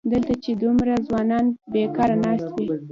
[0.11, 2.67] دلته چې دومره ځوانان بېکاره ناست وي.